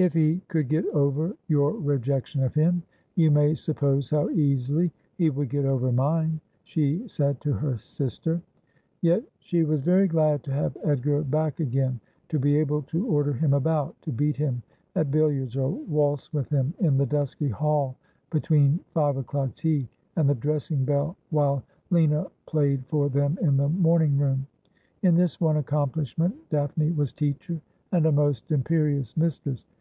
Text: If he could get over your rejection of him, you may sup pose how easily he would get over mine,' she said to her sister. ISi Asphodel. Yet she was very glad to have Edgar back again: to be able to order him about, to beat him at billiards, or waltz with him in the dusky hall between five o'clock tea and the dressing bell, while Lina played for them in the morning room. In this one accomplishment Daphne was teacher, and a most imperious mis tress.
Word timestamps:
If 0.10 0.14
he 0.14 0.40
could 0.48 0.68
get 0.70 0.86
over 0.94 1.36
your 1.46 1.72
rejection 1.72 2.42
of 2.42 2.54
him, 2.54 2.82
you 3.16 3.30
may 3.30 3.54
sup 3.54 3.76
pose 3.76 4.08
how 4.08 4.30
easily 4.30 4.90
he 5.18 5.28
would 5.28 5.50
get 5.50 5.66
over 5.66 5.92
mine,' 5.92 6.40
she 6.64 7.06
said 7.06 7.38
to 7.42 7.52
her 7.52 7.76
sister. 7.76 8.36
ISi 8.36 8.36
Asphodel. 8.36 8.44
Yet 9.02 9.24
she 9.40 9.62
was 9.62 9.82
very 9.82 10.08
glad 10.08 10.42
to 10.44 10.52
have 10.54 10.74
Edgar 10.82 11.20
back 11.20 11.60
again: 11.60 12.00
to 12.30 12.38
be 12.38 12.56
able 12.56 12.80
to 12.84 13.06
order 13.08 13.34
him 13.34 13.52
about, 13.52 13.94
to 14.00 14.10
beat 14.10 14.38
him 14.38 14.62
at 14.96 15.10
billiards, 15.10 15.54
or 15.58 15.68
waltz 15.68 16.32
with 16.32 16.48
him 16.48 16.72
in 16.78 16.96
the 16.96 17.04
dusky 17.04 17.48
hall 17.50 17.94
between 18.30 18.80
five 18.94 19.18
o'clock 19.18 19.54
tea 19.54 19.86
and 20.16 20.30
the 20.30 20.34
dressing 20.34 20.82
bell, 20.82 21.14
while 21.28 21.62
Lina 21.90 22.26
played 22.46 22.86
for 22.86 23.10
them 23.10 23.36
in 23.42 23.58
the 23.58 23.68
morning 23.68 24.16
room. 24.16 24.46
In 25.02 25.14
this 25.14 25.38
one 25.42 25.58
accomplishment 25.58 26.34
Daphne 26.48 26.92
was 26.92 27.12
teacher, 27.12 27.60
and 27.92 28.06
a 28.06 28.12
most 28.12 28.50
imperious 28.50 29.14
mis 29.18 29.36
tress. 29.36 29.66